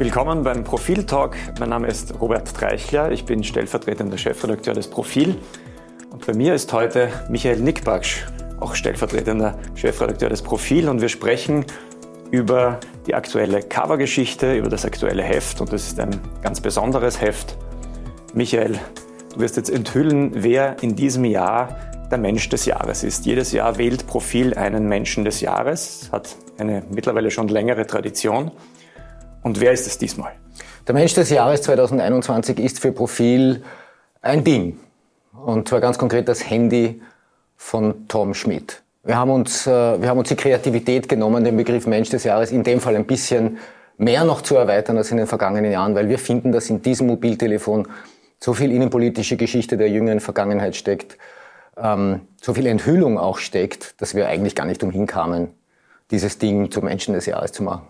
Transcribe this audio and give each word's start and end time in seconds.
Willkommen 0.00 0.44
beim 0.44 0.64
Profil 0.64 1.04
Talk. 1.04 1.36
Mein 1.58 1.68
Name 1.68 1.86
ist 1.86 2.18
Robert 2.22 2.54
Treichler. 2.54 3.12
Ich 3.12 3.26
bin 3.26 3.44
stellvertretender 3.44 4.16
Chefredakteur 4.16 4.72
des 4.72 4.88
Profil. 4.88 5.36
Und 6.10 6.26
bei 6.26 6.32
mir 6.32 6.54
ist 6.54 6.72
heute 6.72 7.10
Michael 7.28 7.58
Nickbaksch, 7.60 8.24
auch 8.60 8.74
stellvertretender 8.74 9.58
Chefredakteur 9.74 10.30
des 10.30 10.40
Profil. 10.40 10.88
Und 10.88 11.02
wir 11.02 11.10
sprechen 11.10 11.66
über 12.30 12.80
die 13.06 13.14
aktuelle 13.14 13.60
Covergeschichte, 13.60 14.54
über 14.54 14.70
das 14.70 14.86
aktuelle 14.86 15.22
Heft. 15.22 15.60
Und 15.60 15.70
das 15.70 15.88
ist 15.88 16.00
ein 16.00 16.18
ganz 16.40 16.62
besonderes 16.62 17.20
Heft. 17.20 17.58
Michael, 18.32 18.78
du 19.34 19.40
wirst 19.40 19.58
jetzt 19.58 19.68
enthüllen, 19.68 20.30
wer 20.32 20.82
in 20.82 20.96
diesem 20.96 21.26
Jahr 21.26 21.76
der 22.10 22.16
Mensch 22.16 22.48
des 22.48 22.64
Jahres 22.64 23.04
ist. 23.04 23.26
Jedes 23.26 23.52
Jahr 23.52 23.76
wählt 23.76 24.06
Profil 24.06 24.54
einen 24.54 24.88
Menschen 24.88 25.26
des 25.26 25.42
Jahres, 25.42 26.08
hat 26.10 26.36
eine 26.56 26.84
mittlerweile 26.88 27.30
schon 27.30 27.48
längere 27.48 27.86
Tradition. 27.86 28.50
Und 29.42 29.60
wer 29.60 29.72
ist 29.72 29.86
es 29.86 29.98
diesmal? 29.98 30.32
Der 30.86 30.94
Mensch 30.94 31.14
des 31.14 31.30
Jahres 31.30 31.62
2021 31.62 32.58
ist 32.58 32.80
für 32.80 32.92
Profil 32.92 33.62
ein 34.22 34.44
Ding. 34.44 34.78
Und 35.32 35.68
zwar 35.68 35.80
ganz 35.80 35.98
konkret 35.98 36.28
das 36.28 36.48
Handy 36.48 37.00
von 37.56 38.08
Tom 38.08 38.34
Schmidt. 38.34 38.82
Wir 39.02 39.16
haben 39.16 39.30
uns, 39.30 39.66
äh, 39.66 40.00
wir 40.00 40.08
haben 40.08 40.18
uns 40.18 40.28
die 40.28 40.36
Kreativität 40.36 41.08
genommen, 41.08 41.44
den 41.44 41.56
Begriff 41.56 41.86
Mensch 41.86 42.10
des 42.10 42.24
Jahres 42.24 42.52
in 42.52 42.64
dem 42.64 42.80
Fall 42.80 42.96
ein 42.96 43.06
bisschen 43.06 43.58
mehr 43.96 44.24
noch 44.24 44.42
zu 44.42 44.56
erweitern 44.56 44.96
als 44.96 45.10
in 45.10 45.16
den 45.16 45.26
vergangenen 45.26 45.70
Jahren, 45.70 45.94
weil 45.94 46.08
wir 46.08 46.18
finden, 46.18 46.52
dass 46.52 46.68
in 46.68 46.82
diesem 46.82 47.06
Mobiltelefon 47.06 47.88
so 48.38 48.54
viel 48.54 48.72
innenpolitische 48.72 49.36
Geschichte 49.36 49.76
der 49.76 49.90
jüngeren 49.90 50.20
Vergangenheit 50.20 50.76
steckt, 50.76 51.18
ähm, 51.76 52.22
so 52.40 52.54
viel 52.54 52.66
Enthüllung 52.66 53.18
auch 53.18 53.38
steckt, 53.38 54.00
dass 54.00 54.14
wir 54.14 54.26
eigentlich 54.26 54.54
gar 54.54 54.66
nicht 54.66 54.82
umhin 54.82 55.06
kamen, 55.06 55.48
dieses 56.10 56.38
Ding 56.38 56.70
zum 56.70 56.84
Menschen 56.84 57.14
des 57.14 57.26
Jahres 57.26 57.52
zu 57.52 57.62
machen. 57.62 57.86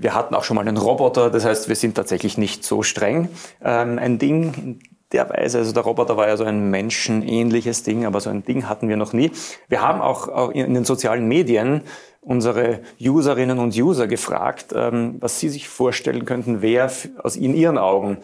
Wir 0.00 0.14
hatten 0.14 0.34
auch 0.34 0.44
schon 0.44 0.56
mal 0.56 0.66
einen 0.66 0.78
Roboter, 0.78 1.28
das 1.28 1.44
heißt, 1.44 1.68
wir 1.68 1.76
sind 1.76 1.94
tatsächlich 1.94 2.38
nicht 2.38 2.64
so 2.64 2.82
streng. 2.82 3.28
Ähm, 3.62 3.98
ein 3.98 4.18
Ding 4.18 4.54
in 4.54 4.80
der 5.12 5.28
Weise, 5.28 5.58
also 5.58 5.72
der 5.72 5.82
Roboter 5.82 6.16
war 6.16 6.26
ja 6.26 6.38
so 6.38 6.44
ein 6.44 6.70
menschenähnliches 6.70 7.82
Ding, 7.82 8.06
aber 8.06 8.20
so 8.20 8.30
ein 8.30 8.42
Ding 8.42 8.66
hatten 8.66 8.88
wir 8.88 8.96
noch 8.96 9.12
nie. 9.12 9.30
Wir 9.68 9.82
haben 9.82 10.00
auch, 10.00 10.50
in 10.52 10.72
den 10.72 10.84
sozialen 10.84 11.28
Medien 11.28 11.82
unsere 12.22 12.80
Userinnen 12.98 13.58
und 13.58 13.76
User 13.76 14.06
gefragt, 14.06 14.72
ähm, 14.74 15.16
was 15.20 15.38
sie 15.38 15.50
sich 15.50 15.68
vorstellen 15.68 16.24
könnten, 16.24 16.62
wer 16.62 16.90
aus 17.22 17.36
in 17.36 17.54
ihren 17.54 17.76
Augen 17.76 18.18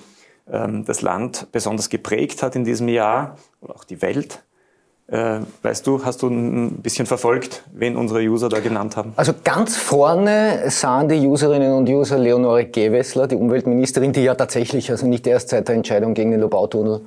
ähm, 0.51 0.85
das 0.87 1.03
Land 1.03 1.49
besonders 1.53 1.91
geprägt 1.91 2.43
hat 2.43 2.57
in 2.57 2.65
diesem 2.65 2.89
Jahr 2.89 3.37
oder 3.61 3.75
auch 3.75 3.85
die 3.85 4.01
Welt. 4.01 4.46
Äh, 5.09 5.41
weißt 5.63 5.87
du, 5.87 6.05
hast 6.05 6.23
du 6.23 6.29
ein 6.29 6.83
bisschen 6.83 7.07
verfolgt, 7.07 7.63
wen 7.73 7.97
unsere 7.97 8.21
User 8.21 8.49
da 8.49 8.59
genannt 8.59 8.97
haben? 8.97 9.13
Also 9.15 9.33
ganz 9.45 9.77
vorne 9.77 10.69
sahen 10.69 11.09
die 11.09 11.25
Userinnen 11.25 11.73
und 11.73 11.89
User 11.89 12.19
Leonore 12.19 12.65
Gewessler, 12.65 13.29
die 13.29 13.37
Umweltministerin, 13.37 14.13
die 14.13 14.25
ja 14.25 14.35
tatsächlich, 14.35 14.91
also 14.91 15.07
nicht 15.07 15.27
erst 15.29 15.51
seit 15.51 15.69
der 15.69 15.77
Entscheidung 15.77 16.15
gegen 16.15 16.33
den 16.33 16.41
Lobautunnel 16.41 17.03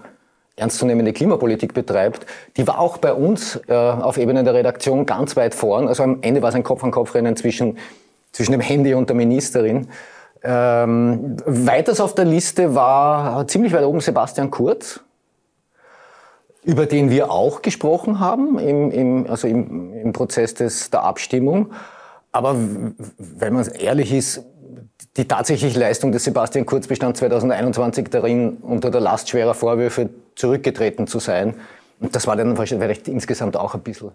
ernstzunehmende 0.55 1.13
Klimapolitik 1.13 1.73
betreibt, 1.73 2.25
die 2.57 2.67
war 2.67 2.79
auch 2.79 2.97
bei 2.97 3.13
uns 3.13 3.59
äh, 3.67 3.73
auf 3.73 4.17
Ebene 4.17 4.43
der 4.43 4.53
Redaktion 4.53 5.05
ganz 5.05 5.35
weit 5.35 5.55
vorn. 5.55 5.87
Also 5.87 6.03
am 6.03 6.19
Ende 6.21 6.41
war 6.41 6.49
es 6.49 6.55
ein 6.55 6.63
Kopf-an-Kopf-Rennen 6.63 7.35
zwischen, 7.35 7.77
zwischen 8.31 8.51
dem 8.51 8.61
Handy 8.61 8.93
und 8.93 9.09
der 9.09 9.15
Ministerin. 9.15 9.87
Ähm, 10.43 11.37
weiters 11.45 11.99
auf 11.99 12.15
der 12.15 12.25
Liste 12.25 12.75
war 12.75 13.47
ziemlich 13.47 13.73
weit 13.73 13.83
oben 13.83 13.99
Sebastian 13.99 14.51
Kurz, 14.51 15.01
über 16.69 16.85
den 16.85 17.09
wir 17.09 17.31
auch 17.31 17.63
gesprochen 17.63 18.19
haben, 18.19 18.59
im, 18.59 18.91
im, 18.91 19.27
also 19.27 19.47
im, 19.47 19.91
im 19.91 20.13
Prozess 20.13 20.53
des, 20.53 20.91
der 20.91 21.01
Abstimmung. 21.01 21.71
Aber 22.31 22.55
wenn 23.17 23.53
man 23.53 23.65
ehrlich 23.79 24.13
ist, 24.13 24.43
die 25.17 25.27
tatsächliche 25.27 25.79
Leistung 25.79 26.11
des 26.11 26.25
Sebastian 26.25 26.67
Kurz 26.67 26.85
bestand 26.85 27.17
2021 27.17 28.09
darin, 28.09 28.57
unter 28.57 28.91
der 28.91 29.01
Last 29.01 29.29
schwerer 29.29 29.55
Vorwürfe 29.55 30.11
zurückgetreten 30.35 31.07
zu 31.07 31.17
sein. 31.17 31.55
Und 31.99 32.15
das 32.15 32.27
war 32.27 32.35
dann 32.35 32.55
vielleicht 32.55 33.07
insgesamt 33.07 33.57
auch 33.57 33.73
ein 33.73 33.81
bisschen 33.81 34.11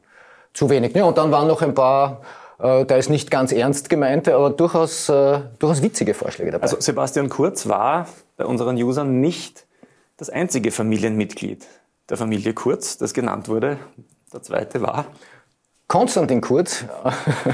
zu 0.53 0.71
wenig. 0.71 0.95
Ja, 0.95 1.07
und 1.07 1.19
dann 1.19 1.33
waren 1.33 1.49
noch 1.49 1.61
ein 1.61 1.75
paar, 1.75 2.21
äh, 2.61 2.84
da 2.84 2.95
ist 2.95 3.11
nicht 3.11 3.33
ganz 3.33 3.51
ernst 3.51 3.91
gemeinte, 3.91 4.37
aber 4.37 4.51
durchaus, 4.51 5.09
äh, 5.09 5.41
durchaus 5.59 5.83
witzige 5.83 6.15
Vorschläge 6.15 6.53
dabei. 6.53 6.62
Also 6.62 6.77
Sebastian 6.78 7.28
Kurz 7.28 7.67
war 7.67 8.07
bei 8.37 8.45
unseren 8.45 8.77
Usern 8.77 9.21
nicht 9.21 9.67
das 10.19 10.31
einzige 10.31 10.71
Familienmitglied 10.71 11.67
der 12.09 12.16
Familie 12.16 12.54
Kurz, 12.54 12.98
das 12.98 13.15
genannt 13.15 13.48
wurde. 13.48 13.78
Der 14.32 14.42
zweite 14.42 14.81
war 14.82 15.06
Konstantin 15.88 16.41
Kurz. 16.41 16.84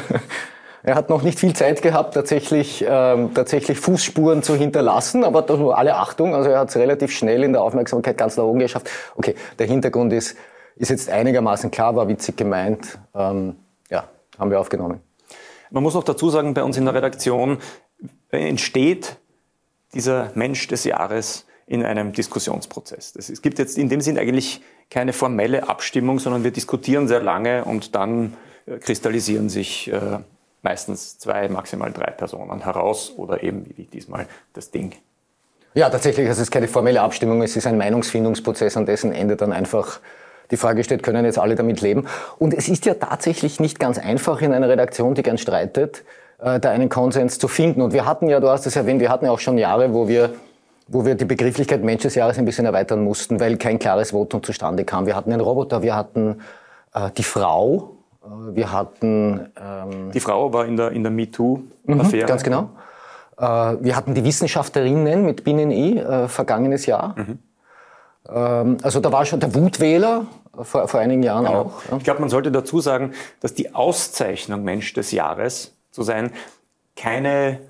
er 0.83 0.95
hat 0.95 1.11
noch 1.11 1.23
nicht 1.23 1.39
viel 1.39 1.55
Zeit 1.55 1.83
gehabt, 1.83 2.15
tatsächlich, 2.15 2.85
ähm, 2.87 3.35
tatsächlich 3.35 3.79
Fußspuren 3.79 4.43
zu 4.43 4.55
hinterlassen, 4.57 5.25
aber 5.25 5.43
da 5.43 5.55
alle 5.55 5.97
Achtung, 5.97 6.35
also 6.35 6.49
er 6.49 6.61
hat 6.61 6.71
es 6.71 6.77
relativ 6.77 7.13
schnell 7.13 7.45
in 7.45 7.53
der 7.53 7.63
Aufmerksamkeit 7.63 8.17
ganz 8.17 8.37
nach 8.37 8.45
oben 8.45 8.61
geschafft. 8.61 8.89
Okay, 9.17 9.35
der 9.59 9.67
Hintergrund 9.67 10.13
ist, 10.13 10.37
ist 10.77 10.89
jetzt 10.89 11.11
einigermaßen 11.11 11.71
klar, 11.71 11.97
war 11.97 12.09
witzig 12.09 12.37
gemeint. 12.37 12.99
Ähm, 13.15 13.57
ja, 13.91 14.05
haben 14.39 14.51
wir 14.51 14.61
aufgenommen. 14.61 15.01
Man 15.71 15.83
muss 15.83 15.95
noch 15.95 16.05
dazu 16.05 16.31
sagen, 16.31 16.55
bei 16.55 16.65
uns 16.65 16.77
in 16.77 16.85
der 16.85 16.95
Redaktion 16.95 17.59
entsteht 18.31 19.17
dieser 19.95 20.31
Mensch 20.35 20.67
des 20.69 20.85
Jahres 20.85 21.47
in 21.71 21.85
einem 21.85 22.13
Diskussionsprozess. 22.13 23.13
Das, 23.13 23.31
es 23.31 23.43
gibt 23.43 23.59
jetzt 23.61 23.79
in 23.79 23.89
dem 23.89 24.01
Sinn 24.01 24.19
eigentlich 24.19 24.61
keine 24.91 25.13
formelle 25.13 25.69
Abstimmung, 25.69 26.19
sondern 26.19 26.43
wir 26.43 26.51
diskutieren 26.51 27.07
sehr 27.07 27.23
lange 27.23 27.65
und 27.65 27.95
dann 27.95 28.35
äh, 28.67 28.79
kristallisieren 28.79 29.49
sich 29.49 29.91
äh, 29.91 30.19
meistens 30.63 31.19
zwei, 31.19 31.49
maximal 31.49 31.93
drei 31.93 32.11
Personen 32.11 32.65
heraus 32.65 33.13
oder 33.17 33.45
eben 33.45 33.67
wie 33.77 33.85
diesmal 33.85 34.27
das 34.53 34.73
Ding. 34.73 34.95
Ja, 35.75 35.89
tatsächlich, 35.89 36.29
es 36.29 36.41
ist 36.41 36.51
keine 36.51 36.67
formelle 36.67 37.01
Abstimmung, 37.03 37.41
es 37.41 37.55
ist 37.55 37.69
ein 37.69 37.79
Meinungsfindungsprozess, 37.79 38.77
an 38.77 38.85
dessen 38.85 39.13
Ende 39.13 39.37
dann 39.37 39.53
einfach 39.53 40.01
die 40.51 40.57
Frage 40.57 40.83
steht, 40.83 41.05
können 41.05 41.25
jetzt 41.25 41.39
alle 41.39 41.55
damit 41.55 41.81
leben? 41.81 42.09
Und 42.41 42.53
es 42.53 42.69
ist 42.69 42.85
ja 42.85 42.95
tatsächlich 42.95 43.61
nicht 43.61 43.79
ganz 43.79 43.97
einfach 44.01 44.43
in 44.43 44.53
einer 44.53 44.69
Redaktion, 44.69 45.15
die 45.15 45.23
gern 45.23 45.39
streitet, 45.39 46.03
äh, 46.41 46.59
da 46.59 46.71
einen 46.71 46.89
Konsens 46.89 47.39
zu 47.39 47.47
finden. 47.47 47.81
Und 47.81 47.93
wir 47.93 48.07
hatten 48.07 48.29
ja, 48.29 48.41
du 48.41 48.49
hast 48.49 48.67
es 48.67 48.75
erwähnt, 48.75 49.01
wir 49.01 49.11
hatten 49.11 49.27
ja 49.27 49.31
auch 49.31 49.39
schon 49.39 49.57
Jahre, 49.57 49.95
wo 49.95 50.09
wir 50.09 50.35
wo 50.91 51.07
wir 51.07 51.15
die 51.15 51.25
Begrifflichkeit 51.25 51.85
Mensch 51.85 52.03
des 52.03 52.17
Jahres 52.17 52.37
ein 52.37 52.45
bisschen 52.45 52.67
erweitern 52.67 53.05
mussten, 53.05 53.39
weil 53.39 53.57
kein 53.57 53.79
klares 53.79 54.11
Votum 54.11 54.43
zustande 54.43 54.85
kam. 54.85 55.07
Wir 55.07 55.15
hatten 55.15 55.33
einen 55.33 55.41
Roboter, 55.41 55.83
wir 55.83 55.95
hatten 55.95 56.41
äh, 56.93 57.11
die 57.17 57.23
Frau, 57.23 57.97
äh, 58.25 58.57
wir 58.57 58.73
hatten... 58.73 59.53
Ähm, 59.57 60.11
die 60.13 60.19
Frau 60.19 60.53
war 60.53 60.67
in 60.67 60.77
der, 60.77 60.91
in 60.91 61.05
der 61.05 61.13
MeToo-Affäre. 61.13 62.25
Mhm, 62.25 62.27
ganz 62.27 62.43
genau. 62.43 62.71
Äh, 63.39 63.45
wir 63.81 63.95
hatten 63.95 64.15
die 64.15 64.25
Wissenschaftlerinnen 64.25 65.25
mit 65.25 65.45
Binnen 65.45 65.71
I 65.71 65.99
äh, 65.99 66.27
vergangenes 66.27 66.87
Jahr. 66.87 67.15
Mhm. 67.17 67.39
Ähm, 68.29 68.77
also 68.83 68.99
da 68.99 69.13
war 69.13 69.25
schon 69.25 69.39
der 69.39 69.55
Wutwähler 69.55 70.27
vor, 70.61 70.89
vor 70.89 70.99
einigen 70.99 71.23
Jahren 71.23 71.45
genau. 71.45 71.61
auch. 71.61 71.85
Ja. 71.89 71.97
Ich 71.99 72.05
glaube, 72.05 72.21
man 72.21 72.31
sollte 72.31 72.51
dazu 72.51 72.81
sagen, 72.81 73.13
dass 73.41 73.55
die 73.55 73.77
Auszeichnung 73.77 74.65
Mensch 74.65 74.93
des 74.93 75.13
Jahres 75.13 75.73
zu 75.93 76.03
sein 76.03 76.33
keine 76.97 77.61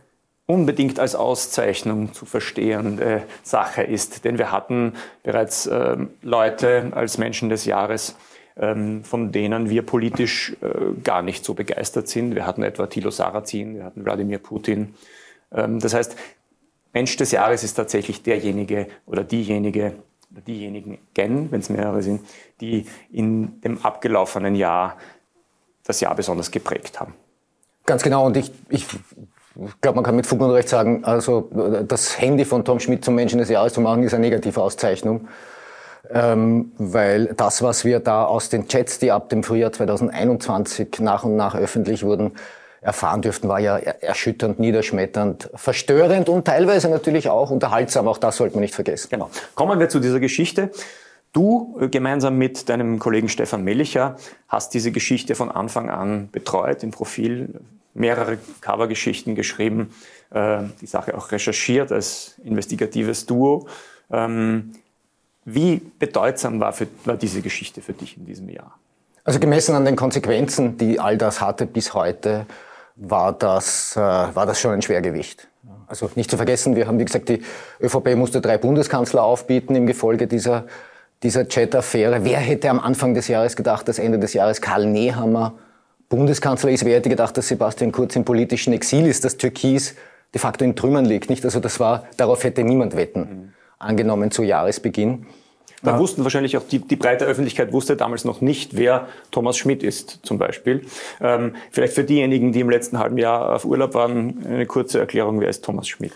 unbedingt 0.51 0.99
als 0.99 1.15
Auszeichnung 1.15 2.13
zu 2.13 2.27
verstehende 2.27 3.23
Sache 3.45 3.85
ist. 3.85 4.25
Denn 4.25 4.37
wir 4.37 4.51
hatten 4.51 4.95
bereits 5.23 5.67
äh, 5.67 5.97
Leute 6.23 6.89
als 6.91 7.19
Menschen 7.19 7.51
des 7.51 7.67
Jahres, 7.67 8.17
ähm, 8.57 9.05
von 9.05 9.31
denen 9.31 9.71
wir 9.71 9.83
politisch 9.83 10.57
äh, 10.61 11.01
gar 11.05 11.23
nicht 11.23 11.45
so 11.45 11.55
begeistert 11.55 12.09
sind. 12.09 12.35
Wir 12.35 12.47
hatten 12.47 12.65
etwa 12.65 12.89
Thilo 12.89 13.13
Sarrazin, 13.13 13.77
wir 13.77 13.85
hatten 13.85 14.05
Wladimir 14.05 14.39
Putin. 14.39 14.97
Ähm, 15.53 15.79
das 15.79 15.95
heißt, 15.95 16.17
Mensch 16.93 17.17
des 17.17 17.31
Jahres 17.31 17.63
ist 17.63 17.75
tatsächlich 17.75 18.25
derjenige 18.25 18.89
oder 19.07 19.23
diejenige, 19.23 19.93
diejenigen, 20.49 20.99
wenn 21.15 21.61
es 21.61 21.69
mehrere 21.69 22.03
sind, 22.03 22.23
die 22.61 22.87
in 23.13 23.61
dem 23.61 23.79
abgelaufenen 23.85 24.57
Jahr 24.57 24.97
das 25.85 26.01
Jahr 26.01 26.17
besonders 26.17 26.51
geprägt 26.51 26.99
haben. 26.99 27.15
Ganz 27.87 28.03
genau. 28.03 28.27
Und 28.27 28.37
ich, 28.37 28.51
ich 28.69 28.85
ich 29.67 29.81
glaube, 29.81 29.97
man 29.97 30.05
kann 30.05 30.17
mit 30.17 30.27
Fug 30.27 30.41
und 30.41 30.51
Recht 30.51 30.69
sagen, 30.69 31.05
also 31.05 31.51
das 31.87 32.21
Handy 32.21 32.45
von 32.45 32.65
Tom 32.65 32.81
Schmidt 32.81 33.05
zum 33.05 33.15
Menschen 33.15 33.39
des 33.39 33.49
Jahres 33.49 33.75
zu 33.75 33.81
machen, 33.81 34.03
ist 34.03 34.15
eine 34.15 34.25
negative 34.25 34.61
Auszeichnung. 34.61 35.29
Ähm, 36.13 36.73
weil 36.79 37.27
das, 37.37 37.63
was 37.63 37.85
wir 37.85 38.01
da 38.01 38.25
aus 38.25 38.49
den 38.49 38.67
Chats, 38.67 38.99
die 38.99 39.13
ab 39.13 39.29
dem 39.29 39.43
Frühjahr 39.43 39.73
2021 39.73 41.01
nach 41.01 41.25
und 41.25 41.37
nach 41.37 41.55
öffentlich 41.55 42.03
wurden, 42.03 42.33
erfahren 42.81 43.23
dürften, 43.23 43.49
war 43.49 43.61
ja 43.61 43.77
erschütternd, 43.77 44.59
niederschmetternd, 44.59 45.51
verstörend 45.55 46.29
und 46.29 46.47
teilweise 46.47 46.89
natürlich 46.89 47.29
auch 47.29 47.51
unterhaltsam. 47.51 48.09
Auch 48.09 48.19
das 48.19 48.39
sollte 48.39 48.57
man 48.57 48.63
nicht 48.63 48.75
vergessen. 48.75 49.09
Genau. 49.11 49.31
Kommen 49.55 49.79
wir 49.79 49.89
zu 49.89 50.01
dieser 50.01 50.21
Geschichte. 50.21 50.71
Du 51.33 51.79
äh, 51.81 51.89
gemeinsam 51.89 52.39
mit 52.39 52.69
deinem 52.69 52.99
Kollegen 52.99 53.29
Stefan 53.29 53.63
Mellicher 53.63 54.17
hast 54.49 54.75
diese 54.75 54.91
Geschichte 54.91 55.35
von 55.35 55.51
Anfang 55.51 55.91
an 55.91 56.29
betreut 56.33 56.83
im 56.83 56.91
Profil 56.91 57.61
mehrere 57.95 58.39
Covergeschichten 58.61 59.35
geschrieben, 59.35 59.93
äh, 60.31 60.63
die 60.81 60.87
Sache 60.87 61.17
auch 61.17 61.33
recherchiert 61.33 61.93
als 61.93 62.37
investigatives 62.45 63.27
Duo. 63.27 63.67
Ähm, 64.11 64.73
wie 65.45 65.81
bedeutsam 65.99 66.61
war, 66.61 66.73
für, 66.73 66.87
war 67.05 67.17
diese 67.17 67.43
Geschichte 67.43 67.81
für 67.81 67.93
dich 67.93 68.17
in 68.17 68.27
diesem 68.27 68.49
Jahr? 68.49 68.79
Also 69.25 69.39
gemessen 69.39 69.75
an 69.75 69.85
den 69.85 69.97
Konsequenzen, 69.97 70.77
die 70.79 71.01
all 71.01 71.19
das 71.19 71.41
hatte 71.41 71.67
bis 71.67 71.95
heute, 71.95 72.47
war 72.97 73.33
das, 73.33 73.97
äh, 73.97 74.01
war 74.01 74.47
das 74.47 74.61
schon 74.61 74.73
ein 74.73 74.83
Schwergewicht. 74.83 75.49
Also 75.87 76.09
nicht 76.15 76.31
zu 76.31 76.37
vergessen, 76.37 76.77
wir 76.77 76.87
haben, 76.87 76.99
wie 76.99 77.05
gesagt, 77.05 77.29
die 77.29 77.43
ÖVP 77.81 78.15
musste 78.15 78.41
drei 78.41 78.59
Bundeskanzler 78.59 79.25
aufbieten 79.25 79.75
im 79.75 79.87
Gefolge 79.87 80.27
dieser, 80.27 80.67
dieser 81.23 81.49
Chat-Affäre. 81.49 82.25
Wer 82.25 82.39
hätte 82.39 82.71
am 82.71 82.79
Anfang 82.79 83.15
des 83.15 83.27
Jahres 83.29 83.57
gedacht, 83.57 83.89
dass 83.89 83.99
Ende 83.99 84.19
des 84.19 84.33
Jahres 84.33 84.61
Karl 84.61 84.87
Nehammer 84.87 85.55
Bundeskanzler 86.11 86.71
ist? 86.71 86.85
Wer 86.85 86.97
hätte 86.97 87.09
gedacht, 87.09 87.37
dass 87.39 87.49
Sebastian 87.49 87.93
Kurz 87.93 88.17
im 88.17 88.25
politischen 88.25 88.75
Exil 88.75 89.07
ist, 89.07 89.25
dass 89.25 89.39
Türkis 89.39 89.95
de 90.35 90.41
facto 90.41 90.65
in 90.65 90.77
Trümmern 90.77 91.07
liegt? 91.07 91.31
Nicht? 91.31 91.45
Also 91.45 91.61
das 91.61 91.81
war, 91.81 92.05
darauf 92.19 92.45
hätte 92.45 92.63
niemand 92.63 92.97
wetten, 92.97 93.21
mhm. 93.21 93.53
angenommen 93.79 94.31
zu 94.31 94.43
Jahresbeginn. 94.43 95.25
Da 95.83 95.99
wussten 95.99 96.25
wahrscheinlich 96.25 96.59
auch 96.59 96.63
die, 96.63 96.81
die 96.81 96.97
breite 96.97 97.25
Öffentlichkeit 97.25 97.73
wusste 97.73 97.97
damals 97.97 98.27
noch 98.27 98.43
nicht, 98.43 98.77
wer 98.77 99.09
Thomas 99.31 99.57
Schmidt 99.57 99.83
ist, 99.83 100.19
zum 100.23 100.37
Beispiel. 100.37 100.85
Ähm, 101.23 101.55
vielleicht 101.71 101.95
für 101.95 102.05
diejenigen, 102.05 102.53
die 102.53 102.61
im 102.61 102.69
letzten 102.69 102.99
halben 102.99 103.17
Jahr 103.17 103.55
auf 103.55 103.65
Urlaub 103.65 103.95
waren, 103.95 104.45
eine 104.47 104.67
kurze 104.67 104.99
Erklärung, 104.99 105.41
wer 105.41 105.49
ist 105.49 105.65
Thomas 105.65 105.89
Schmidt? 105.89 106.13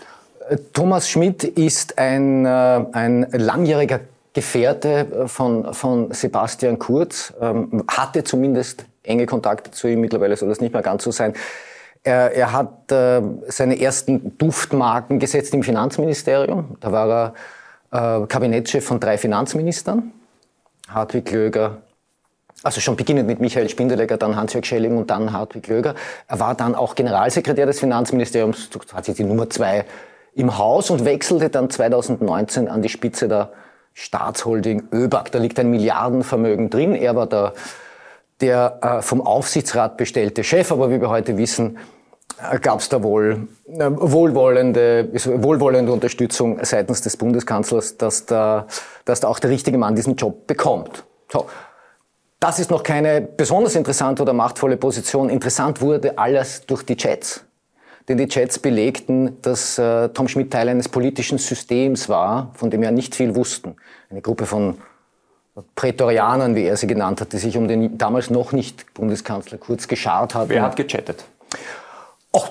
Äh, 0.49 0.57
Thomas 0.73 1.09
Schmidt 1.09 1.43
ist 1.43 1.97
ein, 1.97 2.45
äh, 2.45 2.49
ein 2.49 3.27
langjähriger 3.31 4.01
Gefährte 4.33 4.89
äh, 5.23 5.27
von, 5.27 5.73
von 5.73 6.11
Sebastian 6.11 6.77
Kurz, 6.77 7.33
ähm, 7.41 7.85
hatte 7.87 8.23
zumindest 8.23 8.85
enge 9.07 9.25
Kontakte 9.25 9.71
zu 9.71 9.87
ihm, 9.87 10.01
mittlerweile 10.01 10.35
soll 10.35 10.49
das 10.49 10.61
nicht 10.61 10.73
mehr 10.73 10.81
ganz 10.81 11.03
so 11.03 11.11
sein. 11.11 11.33
Er, 12.03 12.33
er 12.33 12.51
hat 12.51 12.91
äh, 12.91 13.21
seine 13.47 13.79
ersten 13.81 14.37
Duftmarken 14.37 15.19
gesetzt 15.19 15.53
im 15.53 15.63
Finanzministerium. 15.63 16.77
Da 16.79 16.91
war 16.91 17.33
er 17.91 18.23
äh, 18.23 18.27
Kabinettschef 18.27 18.85
von 18.85 18.99
drei 18.99 19.17
Finanzministern, 19.17 20.11
Hartwig 20.87 21.31
Löger, 21.31 21.77
also 22.63 22.81
schon 22.81 22.95
beginnend 22.95 23.27
mit 23.27 23.39
Michael 23.39 23.69
Spindelegger, 23.69 24.17
dann 24.17 24.35
Hans-Jörg 24.35 24.65
Schelling 24.65 24.97
und 24.97 25.09
dann 25.09 25.33
Hartwig 25.33 25.67
Löger. 25.67 25.95
Er 26.27 26.39
war 26.39 26.55
dann 26.55 26.75
auch 26.75 26.95
Generalsekretär 26.95 27.65
des 27.65 27.79
Finanzministeriums, 27.79 28.69
hat 28.93 29.05
sich 29.05 29.15
die 29.15 29.23
Nummer 29.23 29.49
zwei 29.49 29.85
im 30.33 30.57
Haus 30.57 30.89
und 30.89 31.05
wechselte 31.05 31.49
dann 31.49 31.69
2019 31.69 32.67
an 32.67 32.81
die 32.81 32.89
Spitze 32.89 33.27
der 33.27 33.51
Staatsholding 33.93 34.89
ÖBAG. 34.91 35.31
Da 35.31 35.39
liegt 35.39 35.59
ein 35.59 35.69
Milliardenvermögen 35.69 36.69
drin. 36.69 36.95
Er 36.95 37.15
war 37.15 37.27
der, 37.27 37.53
der 38.41 38.79
äh, 38.81 39.01
vom 39.01 39.21
Aufsichtsrat 39.21 39.97
bestellte 39.97 40.43
Chef, 40.43 40.71
aber 40.71 40.89
wie 40.89 40.99
wir 40.99 41.09
heute 41.09 41.37
wissen, 41.37 41.77
äh, 42.51 42.59
gab 42.59 42.79
es 42.79 42.89
da 42.89 43.01
wohl 43.01 43.47
äh, 43.67 43.89
wohlwollende, 43.89 45.09
wohlwollende 45.13 45.91
Unterstützung 45.91 46.59
seitens 46.63 47.01
des 47.01 47.17
Bundeskanzlers, 47.17 47.97
dass 47.97 48.25
da, 48.25 48.67
dass 49.05 49.21
da 49.21 49.27
auch 49.27 49.39
der 49.39 49.49
richtige 49.49 49.77
Mann 49.77 49.95
diesen 49.95 50.15
Job 50.15 50.47
bekommt. 50.47 51.05
So. 51.31 51.47
Das 52.39 52.59
ist 52.59 52.69
noch 52.69 52.83
keine 52.83 53.21
besonders 53.21 53.75
interessante 53.75 54.21
oder 54.21 54.33
machtvolle 54.33 54.77
Position. 54.77 55.29
Interessant 55.29 55.81
wurde 55.81 56.17
alles 56.17 56.65
durch 56.65 56.83
die 56.83 56.97
Chats. 56.97 57.43
Denn 58.07 58.17
die 58.17 58.27
Chats 58.27 58.59
belegten, 58.59 59.41
dass 59.41 59.79
äh, 59.79 60.09
Tom 60.09 60.27
Schmidt 60.27 60.51
Teil 60.51 60.69
eines 60.69 60.89
politischen 60.89 61.39
Systems 61.39 62.07
war, 62.07 62.51
von 62.53 62.69
dem 62.69 62.81
wir 62.81 62.91
nicht 62.91 63.15
viel 63.15 63.35
wussten. 63.35 63.77
Eine 64.11 64.21
Gruppe 64.21 64.45
von 64.45 64.77
Prätorianern, 65.75 66.55
wie 66.55 66.65
er 66.65 66.75
sie 66.75 66.87
genannt 66.87 67.21
hat, 67.21 67.33
die 67.33 67.37
sich 67.37 67.57
um 67.57 67.67
den 67.67 67.97
damals 67.97 68.29
noch 68.29 68.51
nicht 68.51 68.93
Bundeskanzler 68.93 69.57
Kurz 69.57 69.87
geschart 69.87 70.35
hatten. 70.35 70.49
Wer 70.49 70.61
hat 70.61 70.75
gechattet? 70.75 71.23
Oh, 72.33 72.43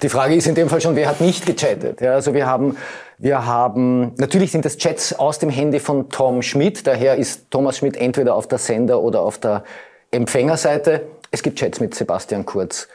die 0.00 0.08
Frage 0.08 0.36
ist 0.36 0.46
in 0.46 0.54
dem 0.54 0.68
Fall 0.68 0.80
schon, 0.80 0.94
wer 0.94 1.08
hat 1.08 1.20
nicht 1.20 1.44
gechattet? 1.44 2.00
Ja, 2.00 2.14
also 2.14 2.34
wir 2.34 2.46
haben, 2.46 2.76
wir 3.18 3.44
haben, 3.44 4.12
natürlich 4.16 4.52
sind 4.52 4.64
das 4.64 4.76
Chats 4.76 5.12
aus 5.12 5.40
dem 5.40 5.50
Handy 5.50 5.80
von 5.80 6.08
Tom 6.08 6.42
Schmidt, 6.42 6.86
daher 6.86 7.16
ist 7.16 7.50
Thomas 7.50 7.78
Schmidt 7.78 7.96
entweder 7.96 8.36
auf 8.36 8.46
der 8.46 8.58
Sender- 8.58 9.00
oder 9.00 9.22
auf 9.22 9.38
der 9.38 9.64
Empfängerseite. 10.12 11.02
Es 11.32 11.42
gibt 11.42 11.58
Chats 11.58 11.80
mit 11.80 11.96
Sebastian 11.96 12.46
Kurz, 12.46 12.86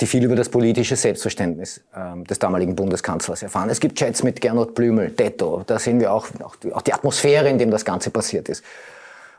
die 0.00 0.06
viel 0.06 0.24
über 0.24 0.36
das 0.36 0.48
politische 0.48 0.94
Selbstverständnis 0.94 1.80
ähm, 1.96 2.24
des 2.24 2.38
damaligen 2.38 2.76
Bundeskanzlers 2.76 3.42
erfahren. 3.42 3.70
Es 3.70 3.80
gibt 3.80 3.98
Chats 3.98 4.22
mit 4.22 4.40
Gernot 4.40 4.74
Blümel, 4.74 5.10
Detto, 5.10 5.62
da 5.66 5.78
sehen 5.78 6.00
wir 6.00 6.12
auch, 6.12 6.28
auch 6.42 6.82
die 6.82 6.92
Atmosphäre, 6.92 7.48
in 7.48 7.58
dem 7.58 7.70
das 7.70 7.84
Ganze 7.84 8.10
passiert 8.10 8.48
ist. 8.48 8.62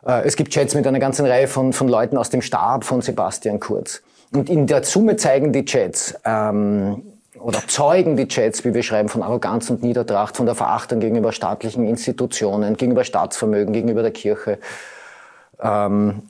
Äh, 0.06 0.24
es 0.26 0.36
gibt 0.36 0.52
Chats 0.52 0.74
mit 0.74 0.88
einer 0.88 1.00
ganzen 1.00 1.26
Reihe 1.26 1.48
von, 1.48 1.74
von 1.74 1.88
Leuten 1.88 2.18
aus 2.18 2.30
dem 2.30 2.42
Stab 2.42 2.84
von 2.84 3.02
Sebastian 3.02 3.60
Kurz. 3.60 4.02
Und 4.34 4.50
in 4.50 4.66
der 4.66 4.84
Summe 4.84 5.16
zeigen 5.18 5.52
die 5.52 5.66
Chats, 5.66 6.16
ähm, 6.26 7.04
oder 7.40 7.60
zeugen 7.68 8.16
die 8.18 8.28
Chats, 8.28 8.64
wie 8.66 8.74
wir 8.74 8.84
schreiben, 8.84 9.10
von 9.10 9.24
Arroganz 9.24 9.70
und 9.70 9.84
Niedertracht, 9.84 10.38
von 10.38 10.46
der 10.46 10.56
Verachtung 10.56 11.00
gegenüber 11.00 11.32
staatlichen 11.32 11.88
Institutionen, 11.88 12.78
gegenüber 12.78 13.04
Staatsvermögen, 13.04 13.74
gegenüber 13.74 14.02
der 14.02 14.12
Kirche. 14.12 14.60
Ähm, 15.62 16.24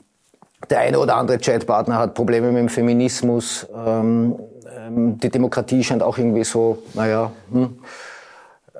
der 0.70 0.80
eine 0.80 1.00
oder 1.00 1.16
andere 1.16 1.38
Chatpartner 1.38 1.98
hat 1.98 2.14
Probleme 2.14 2.48
mit 2.48 2.60
dem 2.60 2.70
Feminismus. 2.70 3.68
Ähm, 3.76 4.36
ähm 4.88 5.18
die 5.18 5.30
Demokratie 5.30 5.84
scheint 5.84 6.04
auch 6.04 6.18
irgendwie 6.18 6.44
so, 6.44 6.80
naja, 6.94 7.32
hm, 7.52 7.78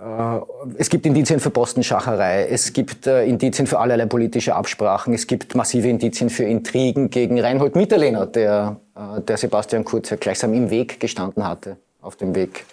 äh, 0.02 0.40
es 0.78 0.90
gibt 0.90 1.06
Indizien 1.06 1.40
für 1.40 1.52
Postenschacherei, 1.52 2.48
es 2.48 2.74
gibt 2.74 3.08
äh, 3.08 3.24
Indizien 3.26 3.68
für 3.68 3.80
allerlei 3.80 4.06
politische 4.06 4.56
Absprachen, 4.56 5.14
es 5.14 5.28
gibt 5.28 5.56
massive 5.56 5.88
Indizien 5.88 6.30
für 6.30 6.44
Intrigen 6.44 7.10
gegen 7.10 7.40
Reinhold 7.40 7.76
Mitterlehner, 7.76 8.26
der, 8.26 8.78
äh, 8.96 9.22
der 9.22 9.38
Sebastian 9.38 9.86
Kurz 9.86 10.10
ja 10.10 10.18
gleichsam 10.18 10.54
im 10.54 10.70
Weg 10.70 11.00
gestanden 11.00 11.48
hatte, 11.48 11.78
auf 12.02 12.16
dem 12.16 12.34
Weg 12.34 12.66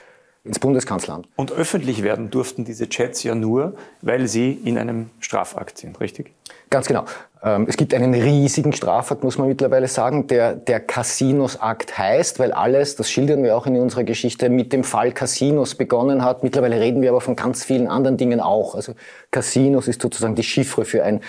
ins 0.49 0.59
Bundeskanzleramt. 0.59 1.29
Und 1.37 1.53
öffentlich 1.53 2.03
werden 2.03 2.31
durften 2.31 2.65
diese 2.65 2.89
Chats 2.89 3.23
ja 3.23 3.35
nur, 3.35 3.75
weil 4.03 4.27
sie 4.27 4.53
in 4.53 4.79
einem 4.79 5.11
Strafakt 5.21 5.79
sind, 5.79 6.00
richtig? 6.00 6.33
Ganz 6.71 6.87
genau. 6.87 7.05
Ähm, 7.43 7.67
es 7.69 7.77
gibt 7.77 7.95
einen 7.95 8.15
riesigen 8.15 8.73
Strafakt, 8.73 9.23
muss 9.23 9.39
man 9.39 9.49
mittlerweile 9.49 9.87
sagen, 9.87 10.27
der 10.27 10.55
der 10.55 10.81
Casinos-Akt 10.81 11.97
heißt, 11.97 12.39
weil 12.39 12.53
alles, 12.53 12.97
das 12.97 13.11
schildern 13.11 13.43
wir 13.43 13.56
auch 13.56 13.67
in 13.67 13.77
unserer 13.77 14.05
Geschichte, 14.05 14.49
mit 14.49 14.73
dem 14.73 14.85
Fall 14.85 15.12
Casinos 15.12 15.75
begonnen 15.75 16.25
hat. 16.25 16.43
Mittlerweile 16.43 16.81
reden 16.81 17.00
wir 17.00 17.11
aber 17.11 17.21
von 17.21 17.37
ganz 17.37 17.65
vielen 17.65 17.87
anderen 17.87 18.17
Dingen 18.17 18.41
auch. 18.41 18.75
Also 18.75 18.95
Casinos 19.31 19.87
ist 19.87 20.03
sozusagen 20.03 20.35
die 20.35 20.43
Chiffre 20.43 20.85
für 20.85 21.05
ein 21.05 21.21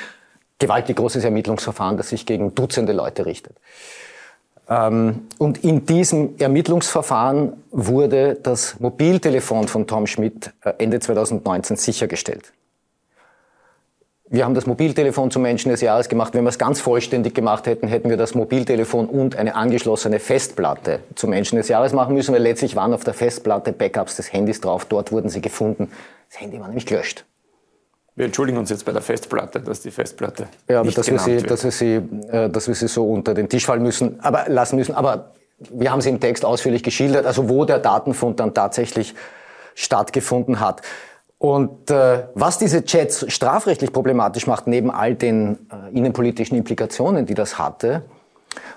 gewaltig 0.57 0.97
großes 0.97 1.23
Ermittlungsverfahren, 1.23 1.97
das 1.97 2.09
sich 2.09 2.25
gegen 2.25 2.55
Dutzende 2.55 2.93
Leute 2.93 3.25
richtet. 3.25 3.55
Ähm, 4.69 5.27
und 5.39 5.63
in 5.63 5.85
diesem 5.85 6.37
Ermittlungsverfahren 6.37 7.53
wurde 7.71 8.35
das 8.35 8.79
Mobiltelefon 8.79 9.67
von 9.67 9.87
Tom 9.87 10.05
Schmidt 10.05 10.53
äh, 10.63 10.73
Ende 10.77 10.99
2019 10.99 11.75
sichergestellt. 11.75 12.53
Wir 14.31 14.45
haben 14.45 14.53
das 14.53 14.67
Mobiltelefon 14.67 15.31
zum 15.31 15.41
Menschen 15.41 15.69
des 15.71 15.81
Jahres 15.81 16.07
gemacht. 16.07 16.35
Wenn 16.35 16.43
wir 16.43 16.49
es 16.49 16.59
ganz 16.59 16.79
vollständig 16.79 17.33
gemacht 17.33 17.65
hätten, 17.65 17.87
hätten 17.87 18.11
wir 18.11 18.17
das 18.17 18.35
Mobiltelefon 18.35 19.07
und 19.07 19.35
eine 19.35 19.55
angeschlossene 19.55 20.19
Festplatte 20.19 20.99
zum 21.15 21.31
Menschen 21.31 21.55
des 21.55 21.67
Jahres 21.67 21.93
machen 21.93 22.13
müssen, 22.13 22.35
weil 22.35 22.43
letztlich 22.43 22.75
waren 22.75 22.93
auf 22.93 23.03
der 23.03 23.15
Festplatte 23.15 23.73
Backups 23.73 24.17
des 24.17 24.31
Handys 24.31 24.61
drauf. 24.61 24.85
Dort 24.85 25.11
wurden 25.11 25.29
sie 25.29 25.41
gefunden. 25.41 25.91
Das 26.29 26.39
Handy 26.39 26.59
war 26.59 26.67
nämlich 26.67 26.85
gelöscht. 26.85 27.25
Wir 28.19 28.25
entschuldigen 28.25 28.57
uns 28.57 28.69
jetzt 28.69 28.83
bei 28.83 28.91
der 28.91 29.01
Festplatte, 29.01 29.61
dass 29.61 29.79
die 29.79 29.91
Festplatte. 29.91 30.49
Ja, 30.67 30.81
aber 30.81 30.91
dass 30.91 31.09
wir, 31.09 31.19
sie, 31.19 31.37
dass, 31.37 31.63
wir 31.63 31.71
sie, 31.71 32.01
äh, 32.29 32.49
dass 32.49 32.67
wir 32.67 32.75
sie 32.75 32.89
so 32.89 33.09
unter 33.09 33.33
den 33.33 33.47
Tisch 33.47 33.65
fallen 33.65 33.81
müssen, 33.81 34.19
aber 34.19 34.49
lassen 34.49 34.75
müssen. 34.75 34.93
Aber 34.93 35.31
wir 35.69 35.89
haben 35.89 36.01
sie 36.01 36.09
im 36.09 36.19
Text 36.19 36.43
ausführlich 36.43 36.83
geschildert, 36.83 37.25
also 37.25 37.47
wo 37.47 37.63
der 37.63 37.79
Datenfund 37.79 38.41
dann 38.41 38.53
tatsächlich 38.53 39.15
stattgefunden 39.73 40.59
hat. 40.59 40.81
Und 41.37 41.91
äh, 41.91 42.23
was 42.33 42.57
diese 42.57 42.83
Chats 42.83 43.23
strafrechtlich 43.31 43.93
problematisch 43.93 44.47
macht, 44.47 44.67
neben 44.67 44.91
all 44.91 45.15
den 45.15 45.57
äh, 45.71 45.97
innenpolitischen 45.97 46.57
Implikationen, 46.57 47.25
die 47.25 47.35
das 47.35 47.57
hatte, 47.57 48.01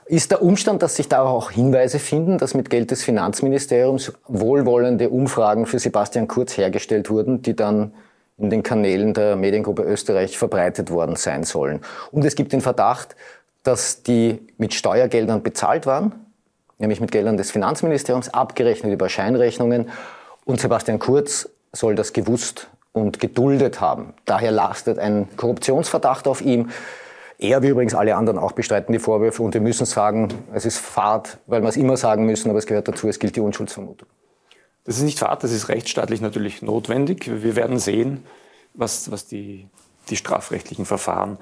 ist 0.06 0.30
der 0.30 0.40
Umstand, 0.40 0.82
dass 0.82 0.94
sich 0.94 1.08
da 1.08 1.22
auch 1.22 1.50
Hinweise 1.50 1.98
finden, 1.98 2.38
dass 2.38 2.54
mit 2.54 2.70
Geld 2.70 2.92
des 2.92 3.02
Finanzministeriums 3.02 4.12
wohlwollende 4.28 5.10
Umfragen 5.10 5.66
für 5.66 5.80
Sebastian 5.80 6.28
Kurz 6.28 6.56
hergestellt 6.56 7.10
wurden, 7.10 7.42
die 7.42 7.56
dann 7.56 7.92
in 8.42 8.50
den 8.50 8.62
Kanälen 8.62 9.14
der 9.14 9.36
Mediengruppe 9.36 9.82
Österreich 9.82 10.36
verbreitet 10.36 10.90
worden 10.90 11.16
sein 11.16 11.44
sollen. 11.44 11.80
Und 12.10 12.24
es 12.24 12.34
gibt 12.34 12.52
den 12.52 12.60
Verdacht, 12.60 13.16
dass 13.62 14.02
die 14.02 14.40
mit 14.58 14.74
Steuergeldern 14.74 15.42
bezahlt 15.42 15.86
waren, 15.86 16.12
nämlich 16.78 17.00
mit 17.00 17.12
Geldern 17.12 17.36
des 17.36 17.50
Finanzministeriums, 17.52 18.34
abgerechnet 18.34 18.92
über 18.92 19.08
Scheinrechnungen. 19.08 19.90
Und 20.44 20.60
Sebastian 20.60 20.98
Kurz 20.98 21.48
soll 21.72 21.94
das 21.94 22.12
gewusst 22.12 22.68
und 22.92 23.20
geduldet 23.20 23.80
haben. 23.80 24.14
Daher 24.24 24.50
lastet 24.50 24.98
ein 24.98 25.28
Korruptionsverdacht 25.36 26.26
auf 26.26 26.42
ihm. 26.42 26.70
Er, 27.38 27.62
wie 27.62 27.68
übrigens 27.68 27.94
alle 27.94 28.16
anderen, 28.16 28.38
auch 28.38 28.52
bestreiten 28.52 28.92
die 28.92 28.98
Vorwürfe. 28.98 29.42
Und 29.42 29.54
wir 29.54 29.60
müssen 29.60 29.86
sagen, 29.86 30.28
es 30.52 30.66
ist 30.66 30.78
Fahrt, 30.78 31.38
weil 31.46 31.62
wir 31.62 31.68
es 31.68 31.76
immer 31.76 31.96
sagen 31.96 32.26
müssen, 32.26 32.50
aber 32.50 32.58
es 32.58 32.66
gehört 32.66 32.88
dazu, 32.88 33.08
es 33.08 33.18
gilt 33.18 33.36
die 33.36 33.40
Unschuldsvermutung. 33.40 34.08
Das 34.84 34.96
ist 34.96 35.02
nicht 35.02 35.18
Fahrt, 35.18 35.44
das 35.44 35.52
ist 35.52 35.68
rechtsstaatlich 35.68 36.20
natürlich 36.20 36.62
notwendig. 36.62 37.30
Wir 37.42 37.54
werden 37.56 37.78
sehen, 37.78 38.24
was, 38.74 39.10
was 39.10 39.26
die, 39.26 39.68
die 40.10 40.16
strafrechtlichen 40.16 40.86
Verfahren 40.86 41.38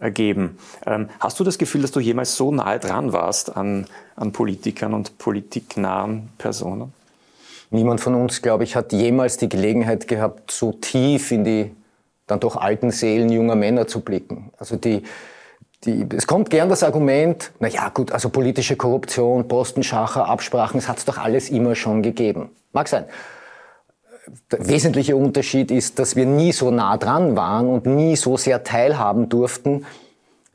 ergeben. 0.00 0.58
Ähm, 0.86 1.08
hast 1.20 1.38
du 1.38 1.44
das 1.44 1.58
Gefühl, 1.58 1.82
dass 1.82 1.92
du 1.92 2.00
jemals 2.00 2.36
so 2.36 2.50
nahe 2.50 2.78
dran 2.78 3.12
warst 3.12 3.56
an, 3.56 3.86
an 4.16 4.32
Politikern 4.32 4.94
und 4.94 5.18
politiknahen 5.18 6.30
Personen? 6.38 6.92
Niemand 7.70 8.00
von 8.00 8.16
uns, 8.16 8.42
glaube 8.42 8.64
ich, 8.64 8.74
hat 8.74 8.92
jemals 8.92 9.36
die 9.36 9.48
Gelegenheit 9.48 10.08
gehabt, 10.08 10.50
so 10.50 10.72
tief 10.72 11.30
in 11.30 11.44
die 11.44 11.70
dann 12.26 12.40
doch 12.40 12.56
alten 12.56 12.90
Seelen 12.90 13.30
junger 13.30 13.54
Männer 13.54 13.86
zu 13.86 14.00
blicken. 14.00 14.50
Also 14.58 14.76
die, 14.76 15.02
die, 15.84 16.06
es 16.14 16.26
kommt 16.26 16.50
gern 16.50 16.68
das 16.68 16.82
Argument, 16.82 17.52
na 17.58 17.68
ja, 17.68 17.88
gut, 17.88 18.12
also 18.12 18.28
politische 18.28 18.76
Korruption, 18.76 19.48
Postenschacher, 19.48 20.26
Absprachen, 20.26 20.78
das 20.78 20.88
hat 20.88 20.98
es 20.98 21.04
doch 21.04 21.18
alles 21.18 21.48
immer 21.48 21.74
schon 21.74 22.02
gegeben. 22.02 22.50
Mag 22.72 22.88
sein. 22.88 23.04
der 24.52 24.68
wesentliche 24.68 25.16
Unterschied 25.16 25.70
ist, 25.70 25.98
dass 25.98 26.16
wir 26.16 26.26
nie 26.26 26.52
so 26.52 26.70
nah 26.70 26.96
dran 26.96 27.36
waren 27.36 27.68
und 27.68 27.86
nie 27.86 28.16
so 28.16 28.36
sehr 28.36 28.62
teilhaben 28.62 29.28
durften, 29.28 29.86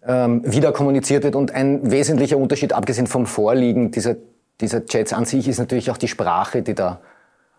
ähm, 0.06 0.42
wie 0.46 0.60
da 0.60 0.72
kommuniziert 0.72 1.24
wird. 1.24 1.36
Und 1.36 1.52
ein 1.52 1.92
wesentlicher 1.92 2.38
Unterschied, 2.38 2.74
abgesehen 2.74 3.08
vom 3.08 3.26
Vorliegen 3.26 3.92
dieser, 3.92 4.16
dieser 4.62 4.86
Chats 4.86 5.12
an 5.12 5.26
sich, 5.26 5.48
ist 5.48 5.58
natürlich 5.58 5.90
auch 5.90 5.98
die 5.98 6.08
Sprache, 6.08 6.62
die 6.62 6.76
da 6.76 7.02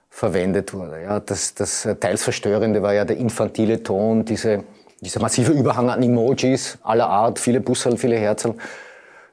verwendet 0.09 0.73
wurde. 0.73 1.03
Ja, 1.03 1.21
das, 1.21 1.55
das 1.55 1.87
teils 2.01 2.23
Verstörende 2.23 2.83
war 2.83 2.95
ja 2.95 3.05
der 3.05 3.17
infantile 3.17 3.83
Ton, 3.83 4.25
diese, 4.25 4.65
dieser 5.01 5.21
massive 5.21 5.53
Überhang 5.53 5.91
an 5.91 6.03
Emojis 6.03 6.79
aller 6.83 7.09
Art, 7.09 7.39
viele 7.39 7.61
Busserl, 7.61 7.97
viele 7.97 8.17
Herzl. 8.17 8.55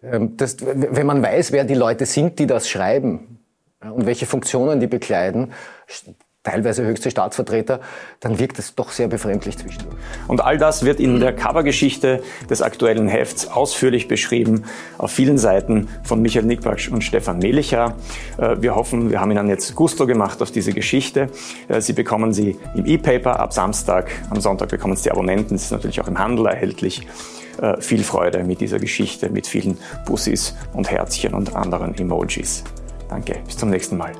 Ähm, 0.04 0.36
das, 0.38 0.58
wenn 0.62 1.06
man 1.06 1.22
weiß, 1.24 1.52
wer 1.52 1.64
die 1.64 1.76
Leute 1.76 2.06
sind, 2.06 2.40
die 2.40 2.48
das 2.48 2.68
schreiben 2.68 3.40
und 3.82 4.06
welche 4.06 4.26
Funktionen 4.26 4.80
die 4.80 4.88
bekleiden, 4.88 5.54
teilweise 6.44 6.86
höchste 6.86 7.10
Staatsvertreter, 7.10 7.80
dann 8.20 8.38
wirkt 8.38 8.60
es 8.60 8.76
doch 8.76 8.92
sehr 8.92 9.08
befremdlich 9.08 9.58
zwischendurch. 9.58 9.96
Und 10.28 10.42
all 10.42 10.58
das 10.58 10.84
wird 10.84 11.00
in 11.00 11.20
der 11.20 11.34
Covergeschichte 11.34 12.22
des 12.50 12.62
aktuellen 12.62 13.08
Hefts 13.08 13.48
ausführlich 13.48 14.08
beschrieben, 14.08 14.66
auf 14.98 15.12
vielen 15.12 15.38
Seiten 15.38 15.88
von 16.04 16.22
Michael 16.22 16.46
Nickbatsch 16.46 16.90
und 16.90 17.04
Stefan 17.04 17.40
Melicher. 17.40 17.96
Äh, 18.38 18.58
wir 18.62 18.76
hoffen, 18.76 19.10
wir 19.10 19.22
haben 19.22 19.32
Ihnen 19.32 19.48
jetzt 19.48 19.74
Gusto 19.76 20.06
gemacht 20.06 20.42
auf 20.42 20.52
diese 20.52 20.74
Geschichte. 20.74 21.30
Äh, 21.70 21.82
Sie 21.82 21.94
bekommen 21.94 22.34
sie 22.34 22.58
im 22.76 22.86
E-Paper 22.86 23.40
ab 23.40 23.54
Samstag. 23.54 24.12
Am 24.30 24.42
Sonntag 24.42 24.70
bekommen 24.70 24.96
Sie 24.96 25.04
die 25.04 25.12
Abonnenten. 25.12 25.56
Es 25.56 25.64
ist 25.64 25.72
natürlich 25.72 26.02
auch 26.02 26.08
im 26.08 26.20
Handel 26.20 26.46
erhältlich. 26.46 27.08
Äh, 27.62 27.80
viel 27.80 28.04
Freude 28.04 28.44
mit 28.44 28.62
dieser 28.62 28.80
Geschichte, 28.80 29.30
mit 29.30 29.48
vielen 29.48 29.78
Bussis 30.06 30.56
und 30.74 30.90
Herzchen 30.90 31.34
und 31.34 31.56
anderen 31.56 31.96
Emojis. 31.98 32.64
Danke, 33.10 33.38
bis 33.46 33.58
zum 33.58 33.70
nächsten 33.70 33.98
Mal. 33.98 34.14